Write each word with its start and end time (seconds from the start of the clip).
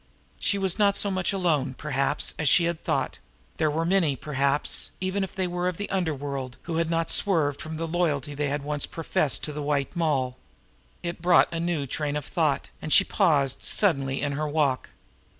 She 0.39 0.57
was 0.57 0.79
not 0.79 0.97
so 0.97 1.11
much 1.11 1.31
alone, 1.31 1.75
perhaps, 1.75 2.33
as 2.39 2.49
she 2.49 2.63
had 2.63 2.83
thought; 2.83 3.19
there 3.57 3.69
were 3.69 3.85
many, 3.85 4.15
perhaps, 4.15 4.89
even 4.99 5.23
if 5.23 5.35
they 5.35 5.45
were 5.45 5.67
of 5.67 5.77
the 5.77 5.87
underworld, 5.91 6.57
who 6.63 6.77
had 6.77 6.89
not 6.89 7.11
swerved 7.11 7.61
from 7.61 7.77
the 7.77 7.87
loyalty 7.87 8.33
they 8.33 8.49
had 8.49 8.63
once 8.63 8.87
professed 8.87 9.43
to 9.43 9.53
the 9.53 9.61
White 9.61 9.95
Moll. 9.95 10.37
It 11.03 11.21
brought 11.21 11.53
a 11.53 11.59
new 11.59 11.85
train 11.85 12.15
of 12.15 12.25
thought, 12.25 12.69
and 12.81 12.91
she 12.91 13.03
paused 13.03 13.63
suddenly 13.63 14.21
in 14.21 14.31
her 14.31 14.47
walk. 14.47 14.89